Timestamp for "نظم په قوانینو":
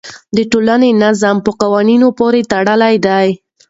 1.03-2.07